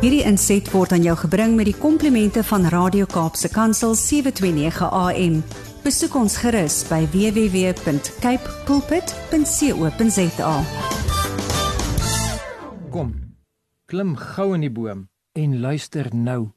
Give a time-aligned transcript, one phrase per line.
[0.00, 5.34] Hierdie inset word aan jou gebring met die komplimente van Radio Kaapse Kansel 729 AM.
[5.84, 10.54] Besoek ons gerus by www.cape pulpit.co.za.
[12.96, 13.12] Kom.
[13.92, 15.04] Klim gou in die boom
[15.36, 16.48] en luister nou.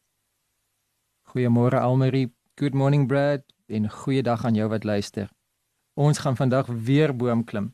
[1.35, 5.27] Goeiemôre Almarie, good morning Brad en goeiedag aan jou wat luister.
[5.99, 7.73] Ons gaan vandag weer boom klim.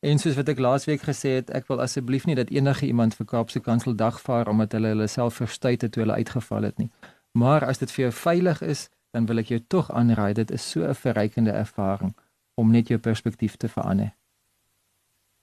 [0.00, 3.26] En soos wat ek laasweek gesê het, ek wil asseblief nie dat enige iemand vir
[3.28, 6.88] Kaapse Kansel dagvaar omdat hulle hulle self verstuit het toe hulle uitgeval het nie.
[7.36, 10.70] Maar as dit vir jou veilig is, dan wil ek jou tog aanraai dit is
[10.70, 12.14] so 'n verrykende ervaring
[12.54, 14.16] om net jou perspektief te verander.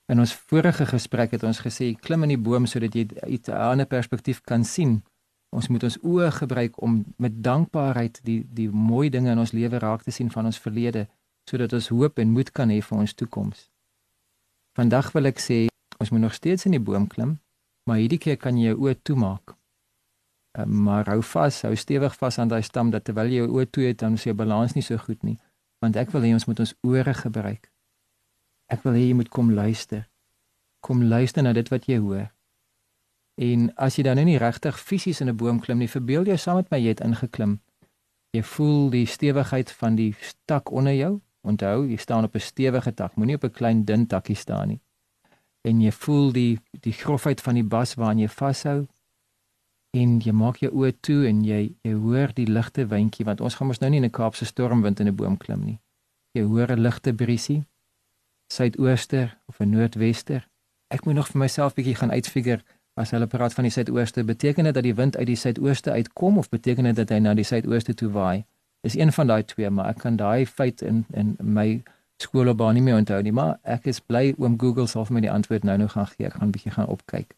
[0.08, 3.86] In ons vorige gesprek het ons gesê klim in die boom sodat jy 'n ander
[3.86, 5.04] perspektief kan sien.
[5.50, 9.80] Ons moet ons oë gebruik om met dankbaarheid die die mooi dinge in ons lewe
[9.80, 11.08] raak te sien van ons verlede
[11.50, 13.70] sodat ons hoop en moed kan hê vir ons toekoms.
[14.78, 15.56] Vandag wil ek sê
[15.98, 17.40] ons moet nog steeds in die boom klim,
[17.90, 19.56] maar hierdie keer kan jy jou oë toemaak.
[20.54, 23.66] Uh, maar hou vas, hou stewig vas aan daai stam dat terwyl jy jou oë
[23.74, 25.40] toe het, dan is jou balans nie so goed nie,
[25.82, 27.72] want ek wil hê ons moet ons ore gebruik.
[28.70, 30.06] Ek wil hê jy moet kom luister.
[30.86, 32.28] Kom luister na dit wat jy hoor.
[33.42, 36.38] En as jy dan nou nie regtig fisies in 'n boom klim nie, verbeel jou
[36.38, 37.62] saam met my jy het ingeklim.
[38.38, 42.94] Jy voel die stewigheid van die stak onder jou Onthou, jy staan op 'n stewige
[42.94, 44.82] tak, moenie op 'n klein dun takkie staan nie.
[45.62, 48.88] En jy voel die die grofheid van die bas waaraan jy vashou.
[49.94, 53.56] En jy maak jou oë toe en jy jy hoor die ligte windjie want ons
[53.56, 55.80] gaan mos nou nie in 'n Kaapse stormwind in 'n boom klim nie.
[56.32, 57.66] Jy hoor 'n ligte briesie
[58.48, 60.48] suidooster of 'n noordwester.
[60.88, 64.64] Ek moet nog vir myself bietjie gaan uitfigure as hulle praat van die suidooste, beteken
[64.64, 67.44] dit dat die wind uit die suidooste uitkom of beteken dit dat hy na die
[67.44, 68.46] suidooste toe waai?
[68.82, 71.84] Is een van daai twee, maar ek kan daai feit in in my
[72.18, 75.32] skoolopbaan nie meer onthou nie, maar ek is bly oom Google sal vir my die
[75.32, 76.26] antwoord nou nou gaan gee.
[76.26, 77.36] Ek gaan 'n bietjie gaan opkyk.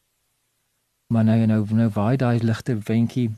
[1.07, 3.29] Maar nou nou nou waai daai ligte windjie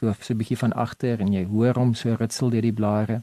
[0.00, 3.22] so so 'n bietjie van agter en jy hoor hom so ritsel deur die blare.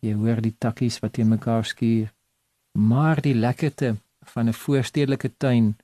[0.00, 2.12] Jy hoor die takkies wat teen mekaar skuur.
[2.72, 5.76] Maar die lekkerte van 'n voorstedelike tuin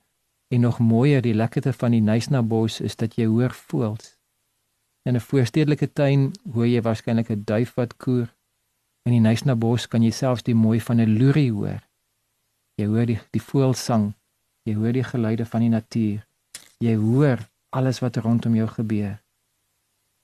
[0.47, 4.17] en nog mooier die lekkerte van die Nysna bos is dat jy hoor voels.
[5.03, 8.27] In 'n voorstedelike tuin hoor jy waarskynlik 'n duif wat koer.
[9.05, 11.81] In die Nysna bos kan jy selfs die mooi van 'n loerie hoor.
[12.75, 14.13] Jy hoor die die voëlsang.
[14.63, 16.25] Jy hoor die geluide van die natuur.
[16.77, 19.21] Jy hoor alles wat rondom jou gebeur.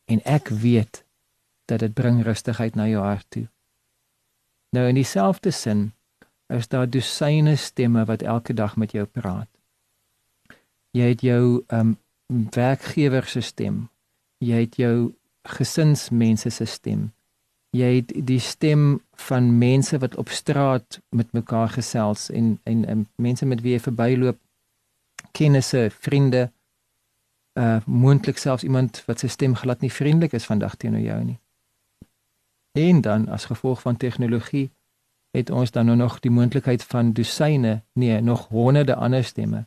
[0.05, 1.03] En ek weet
[1.65, 3.47] dat dit bring rustigheid na jou hart toe.
[4.69, 5.93] Nou in dieselfde sin
[6.47, 9.49] is daar dosyne stemme wat elke dag met jou praat.
[10.91, 11.97] Jy het jou um
[12.27, 13.89] werkgewer se stem
[14.43, 15.13] jy het jou
[15.49, 17.09] gesinsmense se stem.
[17.75, 23.07] Jy het die stem van mense wat op straat met mekaar gesels en en, en
[23.15, 24.39] mense met wie jy verbyloop,
[25.31, 26.49] kennisse, vriende,
[27.59, 31.39] uh moontlik selfs iemand wat sy stem glad nie vriendelik is vandag teenoor jou nie.
[32.77, 34.69] En dan as gevolg van tegnologie
[35.31, 39.65] het ons dan nou nog die moontlikheid van dosyne, nee, nog honderde ander stemme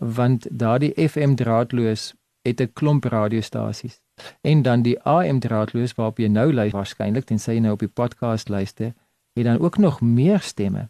[0.00, 4.00] want daardie FM draadloos het 'n klomp radiostasies.
[4.40, 7.88] En dan die AM draadloos waarop jy nou luister waarskynlik tensy jy nou op die
[7.88, 8.94] podcast luister,
[9.32, 10.88] het dan ook nog meer stemme.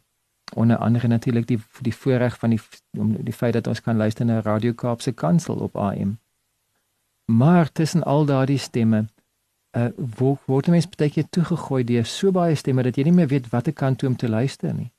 [0.54, 2.60] Onder andere natuurlik die die voorreg van die
[3.24, 6.18] die feit dat ons kan luister na Radio Kaapse Kansel op AM.
[7.24, 9.06] Maar tussen al daardie stemme
[9.76, 9.88] uh
[10.18, 13.48] word word mens baie keer toegegooi deur so baie stemme dat jy nie meer weet
[13.48, 14.92] watter kant toe om te luister nie.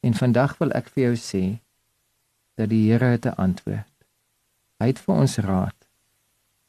[0.00, 1.44] En vandag wil ek vir jou sê
[2.60, 3.93] dat die Here het 'n antwoord.
[4.84, 5.76] Hy het vir ons raad.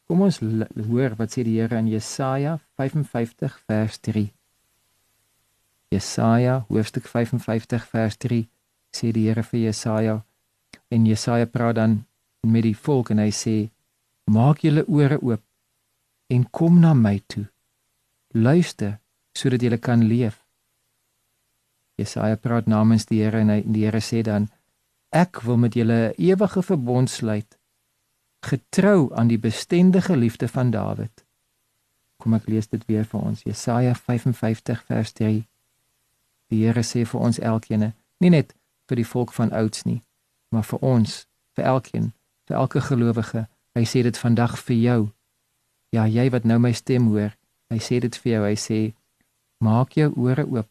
[0.08, 4.30] Kom ons hoor wat sê die Here in Jesaja 55 vers 3.
[5.92, 8.38] Jesaja hoofstuk 55 vers 3
[8.96, 10.14] sê die Here vir Jesaja
[10.96, 11.98] en Jesaja praat dan
[12.48, 13.56] met die volk en hy sê
[14.32, 15.44] maak julle ore oop
[16.32, 17.50] en kom na my toe.
[18.32, 18.96] Luister
[19.36, 20.40] sodat julle kan leef.
[22.00, 24.48] Jesaja praat namens die Here en hy, die Here sê dan
[25.12, 27.60] ek wil met julle 'n ewige verbond sluit
[28.50, 31.26] getrou aan die bestendige liefde van Dawid.
[32.22, 33.44] Kom ek lees dit weer vir ons.
[33.44, 35.44] Jesaja 55 vers 3.
[36.54, 38.54] Die Here sê vir ons elkeen, nie net
[38.90, 40.02] vir die volk van ouds nie,
[40.54, 41.26] maar vir ons,
[41.58, 42.12] vir elkeen,
[42.48, 43.48] vir elke gelowige.
[43.76, 45.02] Hy sê dit vandag vir jou.
[45.96, 47.34] Ja, jy wat nou my stem hoor,
[47.74, 48.44] hy sê dit vir jou.
[48.46, 48.80] Hy sê:
[49.64, 50.70] Maak jou ore oop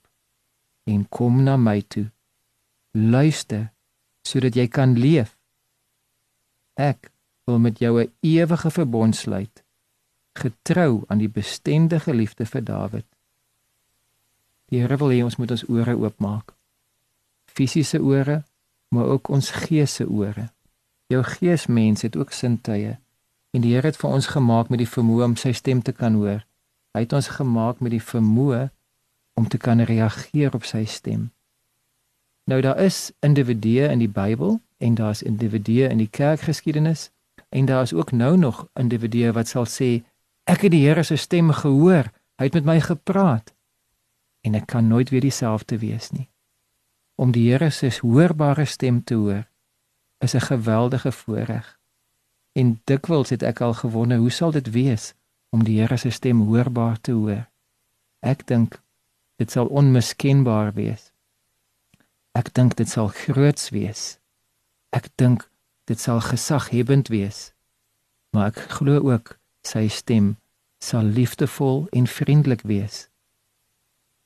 [0.86, 2.06] en kom na my toe.
[2.94, 3.70] Luister
[4.24, 5.34] sodat jy kan leef.
[6.80, 7.10] Ek
[7.44, 9.64] wil met jou 'n ewige verbond sluit,
[10.32, 13.06] getrou aan die bestendige liefde vir Dawid.
[14.68, 16.54] Die Here wil hê ons moet ons ore oopmaak.
[17.46, 18.44] Fisiese ore,
[18.88, 20.48] maar ook ons gees se ore.
[21.06, 22.98] Jou geesmens het ook sintuie.
[23.50, 26.14] En die Here het vir ons gemaak met die vermoë om sy stem te kan
[26.14, 26.46] hoor.
[26.94, 28.70] Hy het ons gemaak met die vermoë
[29.34, 31.30] om te kan reageer op sy stem.
[32.44, 37.10] Nou daar is individue in die Bybel en daar's individue in die kerkgeskiedenis
[37.54, 40.02] en daar is ook nou nog individue wat sal sê
[40.50, 42.10] ek het die Here se stem gehoor.
[42.34, 43.54] Hy het met my gepraat
[44.44, 46.26] en ek kan nooit weer dieselfde wees nie.
[47.14, 49.46] Om die Here se hoorbare stem te hoor
[50.18, 51.78] is 'n geweldige voorreg.
[52.52, 55.14] En dikwels het ek al gewonder hoe sal dit wees
[55.50, 57.46] om die Here se stem hoorbaar te hoor.
[58.20, 58.82] Ek dink
[59.36, 61.12] dit sal onmiskenbaar wees.
[62.32, 64.18] Ek dink dit sal groots wees.
[64.90, 65.50] Ek dink
[65.84, 67.52] dit sal gesaghebend wees.
[68.30, 70.34] Maar ek glo ook sy stem
[70.84, 73.08] sal liefdevol en vriendelik wees.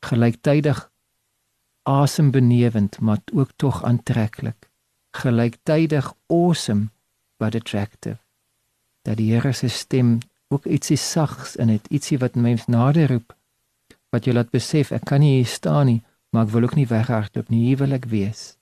[0.06, 0.90] Gelyktydig
[1.82, 4.68] asembenewend maar ook tog aantreklik.
[5.10, 6.88] Gelyktydig awesome
[7.36, 8.18] but attractive.
[9.02, 10.18] Dat die Here se stem
[10.48, 13.34] ook ietsie sags in dit ietsie wat mens nader roep.
[14.10, 16.86] Wat jy laat besef ek kan nie hier staan nie maar ek wil ook nie
[16.86, 17.64] weghardloop nie.
[17.70, 18.56] Hier wil ek wees.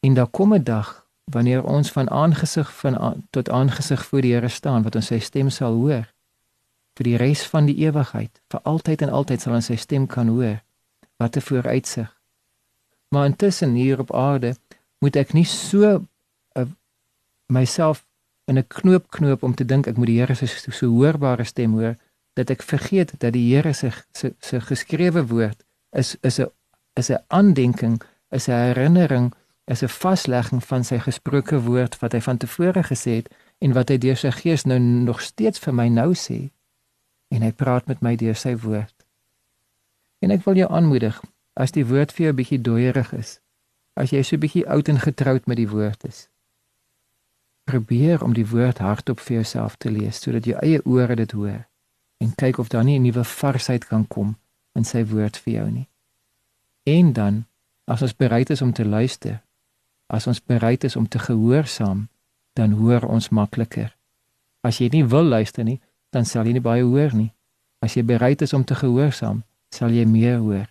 [0.00, 4.48] En daar kom 'n dag wanneer ons van aangesig van tot aangesig voor die Here
[4.48, 6.06] staan wat ons sy stem sal hoor
[6.96, 10.30] vir die res van die ewigheid, vir altyd en altyd sal ons sy stem kan
[10.32, 10.62] hoor.
[11.20, 12.08] Wat 'n vooruitsig.
[13.10, 14.56] Maar intussen hier op aarde
[14.98, 16.04] moet ek nie so
[16.56, 16.64] uh,
[17.52, 18.04] myself
[18.44, 21.44] in 'n knoop knoop om te dink ek moet die Here se so, so hoorbare
[21.44, 21.96] stem hoor
[22.34, 26.50] dat ek vergeet dat die Here se se, se geskrewe woord is is 'n
[26.94, 29.32] is 'n aandenking, is 'n herinnering,
[29.66, 33.88] is 'n vaslegging van sy gesproke woord wat hy van tevore gesê het en wat
[33.88, 36.50] hy deur sy gees nou nog steeds vir my nou sê
[37.28, 38.94] en hy praat met my deur sy woord.
[40.18, 41.22] En ek wil jou aanmoedig,
[41.54, 43.40] as die woord vir jou bietjie dooierig is,
[43.94, 46.28] as jy so bietjie oud en getroud met die woord is,
[47.64, 51.66] probeer om die woord hardop vir jouself te lees sodat jou eie ore dit hoor
[52.22, 54.36] en kyk of daar nie 'n nuwe varsheid kan kom
[54.74, 55.88] in sy woord vir jou nie.
[56.82, 57.44] En dan,
[57.84, 59.42] as ons bereid is om te luister,
[60.06, 62.08] as ons bereid is om te gehoorsaam,
[62.52, 63.90] dan hoor ons makliker.
[64.62, 65.80] As jy nie wil luister nie,
[66.10, 67.32] dan sal jy nie baie hoor nie.
[67.84, 70.66] As jy bereid is om te gehoorsaam, sal jy meer hoor.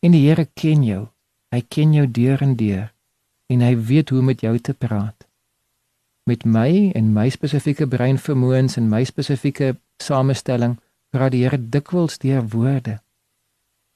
[0.00, 1.08] En die Here ken jou.
[1.52, 2.88] Hy ken jou deur en deur
[3.48, 5.24] en hy weet hoe om met jou te praat.
[6.28, 9.70] Met my en my spesifieke breinvermoëns en my spesifieke
[10.04, 10.76] samestelling
[11.14, 12.98] praat die Here dikwels deur woorde.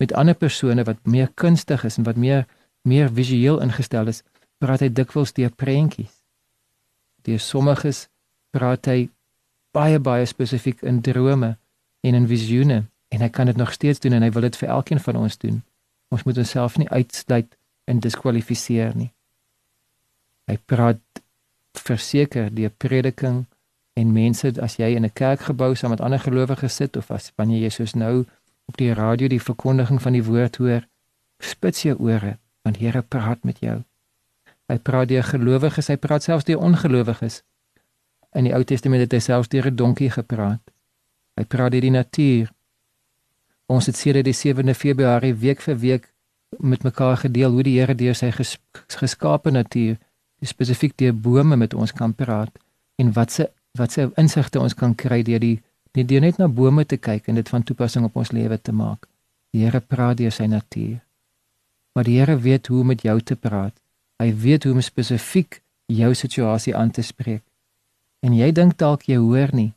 [0.01, 2.47] Met ander persone wat meer kunstig is en wat meer
[2.83, 4.25] meer visueel ingestel is,
[4.63, 6.13] praat hy dikwels deur prentjies.
[7.27, 8.07] Deur sommiges
[8.55, 9.09] praat hy
[9.75, 11.57] baie baie spesifiek in drome
[12.07, 12.83] en in visioene
[13.13, 15.39] en hy kan dit nog steeds doen en hy wil dit vir elkeen van ons
[15.39, 15.63] doen.
[16.13, 17.57] Ons moet onsself nie uitsluit
[17.91, 19.11] en diskwalifiseer nie.
[20.51, 21.01] Hy praat
[21.79, 23.45] verseker die prediking
[23.99, 27.63] en mense as jy in 'n kerkgebou saam met ander gelowiges sit of as wanneer
[27.63, 28.25] jy soos nou
[28.67, 30.87] op die radio die verkondiging van die woord hoor,
[31.41, 33.83] spits jou ore want Here praat met jou.
[34.73, 37.43] Hy praat deur gelowiges, hy praat selfs deur ongelowiges.
[38.33, 40.63] In die Ou Testament het hy selfs deur 'n donkie gepraat.
[41.37, 42.53] Hy praat deur die natuur.
[43.67, 46.13] Ons het sedert die 7de Februarie week vir week
[46.59, 48.59] met mekaar gedeel hoe die Here deur sy ges,
[48.89, 49.99] geskape natuur,
[50.43, 52.59] spesifiek deur bome met ons kan praat
[52.97, 53.49] en wat se
[53.79, 55.63] wat se insigte ons kan kry deur die
[55.97, 58.73] nie deur net na bome te kyk en dit van toepassing op ons lewe te
[58.73, 59.09] maak.
[59.53, 61.01] Die Here praat deur sy natuur.
[61.95, 63.82] Maar die Here weet hoe om met jou te praat.
[64.23, 65.57] Hy weet hoe om spesifiek
[65.91, 67.43] jou situasie aan te spreek.
[68.23, 69.73] En jy dink dalk jy hoor nie.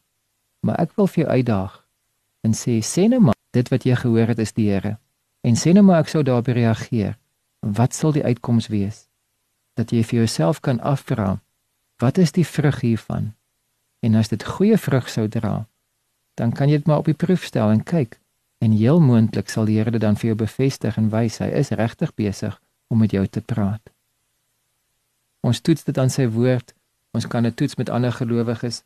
[0.61, 1.79] Maar ek wil vir jou uitdaag
[2.45, 4.99] en sê sê nou maar dit wat jy gehoor het is die Here.
[5.41, 7.15] En sê nou maar ek sou daarop reageer.
[7.65, 9.07] Wat sal die uitkoms wees?
[9.73, 11.39] Dat jy vir jouself kan afvra,
[11.97, 13.33] wat is die vrug hiervan?
[14.05, 15.65] En as dit goeie vrug sou dra,
[16.37, 18.19] dan kan jy dit maar op die proef stel en kyk.
[18.61, 21.73] En heel moontlik sal die Here dit dan vir jou bevestig en wys hy is
[21.73, 22.61] regtig besig
[22.93, 23.94] om met jou te praat.
[25.45, 26.73] Ons toets dit aan sy woord
[27.15, 28.81] Ons kan dit toets met ander gelowiges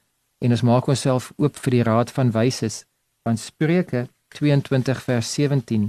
[0.46, 2.84] en ons maak onsself oop vir die raad van wyses
[3.26, 4.06] van Spreuke
[4.38, 5.88] 22 vers 17.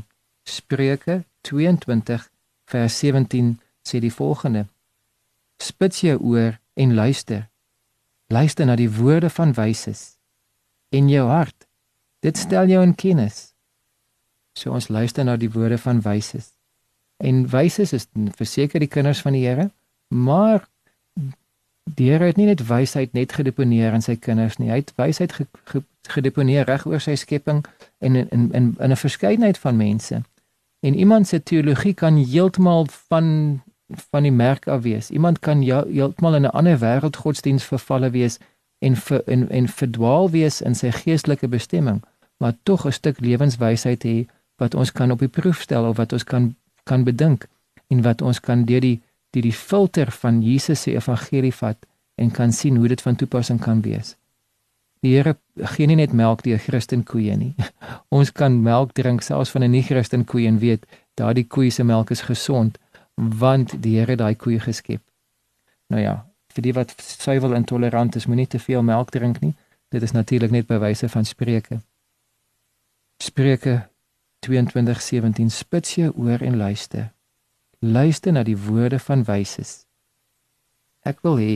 [0.49, 2.25] Spreuke 22
[2.73, 3.53] vers 17
[3.85, 4.65] sê die volgende:
[5.61, 7.49] Spits jou oor en luister.
[8.33, 10.17] Luister na die woorde van wyses
[10.89, 11.69] in jou hart.
[12.25, 13.53] Dit stel jou in kennis.
[14.57, 16.55] So ons luister na die woorde van wyses.
[17.21, 19.71] En wyses is verseker die kinders van die Here,
[20.11, 20.69] maar
[21.95, 24.71] Die Here het nie net wysheid net gedeponeer in sy kinders nie.
[24.71, 27.65] Hy het wysheid ge, ge, gedeponeer reg oor sy skepping
[27.99, 30.23] en in in in 'n verskeidenheid van mense.
[30.81, 33.63] En iemand se teologie kan heeltemal van
[34.11, 35.11] van die merk af wees.
[35.11, 38.39] Iemand kan ja, heeltemal in 'n ander wêreld godsdiens vervalle wees
[38.79, 42.03] en ver, en en verdwaal wees in sy geestelike bestemming,
[42.37, 44.27] maar tog 'n stuk lewenswysheid hê
[44.57, 47.47] wat ons kan op die proef stel of wat ons kan kan bedink
[47.87, 49.01] en wat ons kan deur die
[49.31, 53.61] die die filter van Jesus se evangelie vat en kan sien hoe dit van toepassing
[53.61, 54.17] kan wees.
[55.01, 57.55] Die Here gee nie net melk deur Christen koeie nie.
[58.17, 60.85] Ons kan melk drink selfs van 'n nie-Christen koe en weet
[61.15, 62.79] daardie koe se melk is gesond
[63.15, 65.03] want die Here daai koe geskep.
[65.89, 69.55] Nou ja, vir die wat suiwel intolerant is, moenie te veel melk drink nie.
[69.91, 71.81] Dit is natuurlik net by wyse van Spreuke.
[73.19, 73.89] Spreuke
[74.47, 77.11] 22:17 Spits jou oor en luister.
[77.83, 79.87] Luister na die woorde van wyses.
[81.01, 81.53] Ek wil hê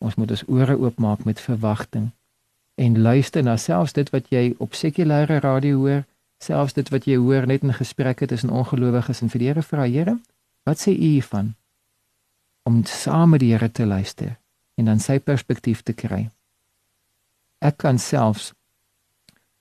[0.00, 2.06] ons moet ons ore oopmaak met verwagting
[2.80, 6.06] en luister na selfs dit wat jy op sekulêre radio hoor,
[6.40, 9.84] selfs dit wat jy hoor net in gesprekke tussen ongelowiges en vir die Here vra,
[9.84, 10.14] Here,
[10.64, 11.50] wat sê U hiervan?
[12.64, 14.38] Om saam met die Here te luister
[14.80, 16.30] en dan sy perspektief te kry.
[17.60, 18.54] Ek kan selfs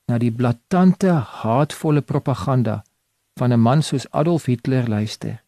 [0.07, 1.11] na die blaatante,
[1.41, 2.85] haatvolle propaganda
[3.35, 5.43] van 'n man soos Adolf Hitler luister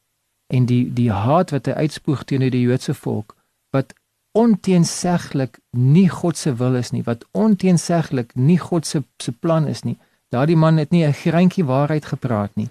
[0.49, 3.35] en die die haat wat hy uitspoeg teenoor die Joodse volk
[3.75, 3.93] wat
[4.37, 9.83] onteenseglik nie God se wil is nie, wat onteenseglik nie God se se plan is
[9.83, 9.97] nie.
[10.29, 12.69] Daardie man het nie 'n greintjie waarheid gepraat nie.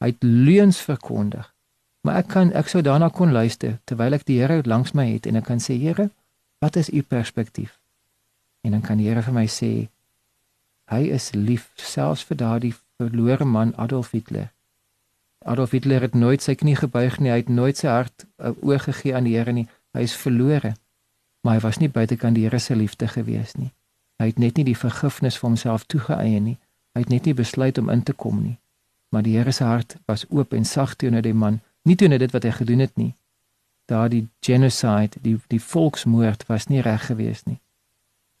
[0.00, 1.54] Hy het leuns verkondig.
[2.00, 5.26] Maar ek kan ek sou daarna kon luister terwyl ek die Here langs my het
[5.26, 6.10] en ek kan sê Here,
[6.58, 7.78] wat is u perspektief?
[8.60, 9.88] En dan kan die Here vir my sê
[10.90, 14.50] hy is lief selfs vir daardie verlore man Adolf Hitler.
[15.44, 19.14] Adolf Hitler het nooit sy knie gebuig nie, hy het nooit sy hart uh, oorgegee
[19.16, 19.68] aan die Here nie.
[19.96, 20.74] Hy is verlore
[21.42, 23.70] maar hy was nie buitekant die Here se liefde gewees nie.
[24.20, 26.58] Hy het net nie die vergifnis vir homself toegeëien nie.
[26.94, 28.58] Hy het net nie besluit om in te kom nie.
[29.10, 32.32] Maar die Here se hart was oop en sag teenoor die man, nie teenoor dit
[32.32, 33.14] wat hy gedoen het nie.
[33.88, 37.60] Daardie genocide, die die volksmoord was nie reg gewees nie.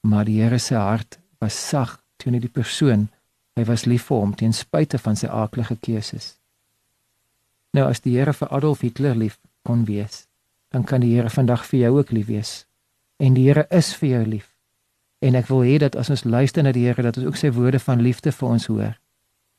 [0.06, 3.08] Maar die Here se hart was sag teenoor die persoon.
[3.56, 6.36] Hy was lief vir hom ten spyte van sy aaklige keuses.
[7.76, 10.26] Nou as die Here vir Adolf Hitler lief kon wees,
[10.74, 12.54] dan kan die Here vandag vir jou ook lief wees
[13.20, 14.48] en die Here is vir jou lief.
[15.20, 17.50] En ek wil hê dat as ons luister na die Here dat ons ook sy
[17.54, 18.94] woorde van liefde vir ons hoor.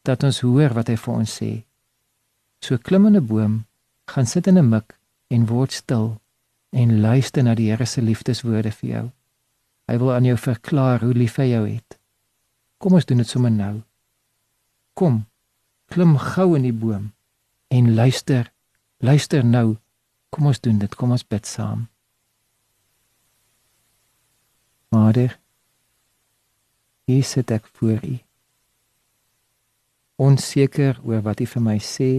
[0.04, 1.52] Dat ons hoor wat hy vir ons sê.
[2.66, 3.66] So klim in 'n boom,
[4.10, 4.98] gaan sit in 'n mik
[5.30, 6.20] en word stil
[6.74, 9.12] en luister na die Here se liefdeswoorde vir jou.
[9.88, 12.00] Hy wil aan jou verklaar hoe lief hy jou het.
[12.78, 13.82] Kom ons doen dit sommer nou.
[14.94, 15.26] Kom.
[15.88, 17.12] Klim gou in die boom
[17.72, 18.52] en luister.
[18.98, 19.78] Luister nou.
[20.30, 20.96] Kom ons doen dit.
[20.96, 21.88] Kom ons bid saam.
[24.92, 25.38] Vader,
[27.08, 28.18] hier sit ek voor U.
[30.28, 32.12] Onseker oor wat U vir my sê,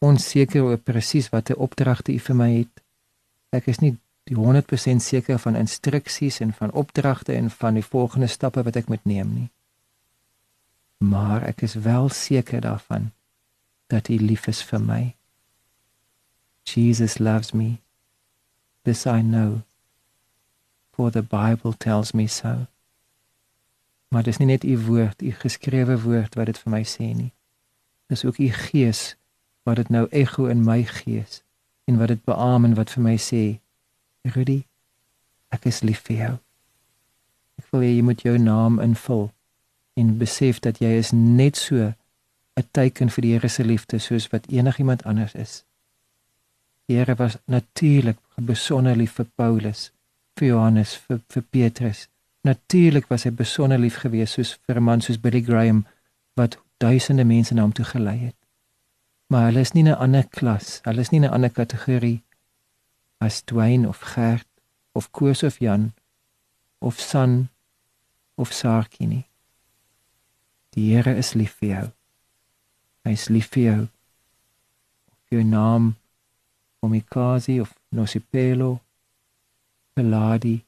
[0.00, 2.82] onseker oor presies watter opdragte U vir my het.
[3.52, 3.98] Ek is nie
[4.30, 8.88] die 100% seker van instruksies en van opdragte en van die volgende stappe wat ek
[8.88, 9.48] moet neem nie.
[11.04, 13.12] Maar ek is wel seker daarvan
[13.92, 15.02] dat U lief is vir my.
[16.64, 17.82] Jesus loves me.
[18.84, 19.62] This I know
[20.92, 22.66] for the Bible tells me so.
[24.08, 27.32] Maar dis nie net u woord, u geskrewe woord wat dit vir my sê nie.
[28.12, 29.14] Dis ook u gees
[29.62, 31.40] wat dit nou ekho in my gees
[31.84, 33.58] en wat dit beamoen wat vir my sê,
[34.22, 34.62] Rudy,
[35.50, 36.34] ek is lief vir jou.
[37.58, 39.30] Ek wil hê jy moet jou naam invul
[39.96, 41.92] en besef dat jy is net so
[42.56, 45.64] 'n teken vir die Here se liefde soos wat enigiemand anders is.
[46.86, 49.92] Die Here was natuurlik besonder lief vir Paulus
[50.36, 52.08] vir Johannes vir vir Petrus.
[52.44, 55.86] Natuurlik was hy besonder lief geweest soos vir 'n man soos Billy Graham
[56.34, 58.36] wat duisende mense na hom toe gelei het.
[59.28, 62.22] Maar hulle is nie 'n ander klas, hulle is nie 'n ander kategorie
[63.20, 64.48] as Dwayne of Gert
[64.92, 65.92] of Koos of Jan
[66.80, 67.48] of San
[68.34, 69.26] of Sarkie nie.
[70.70, 71.92] Die Here is lief vir jou.
[73.02, 73.82] Hy is lief vir jou.
[75.10, 75.94] Of jou naam
[76.82, 78.80] Omikazi of Nosipelo
[79.96, 80.64] Melody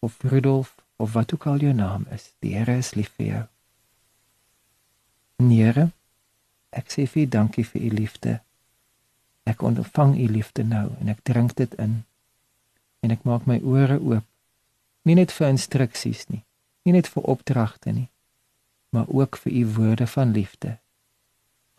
[0.00, 2.32] of Rudolf of wat ook al jou naam is.
[2.38, 3.42] Die Here is lief vir jou.
[5.42, 5.90] Here,
[6.70, 8.34] ek sê vir U dankie vir U liefde.
[9.44, 12.04] Ek ontvang U liefde nou en ek drink dit in.
[13.02, 14.26] En ek maak my ore oop.
[15.02, 16.44] Nie net vir instruksies nie,
[16.86, 18.06] nie net vir opdragte nie,
[18.94, 20.76] maar ook vir U woorde van liefde.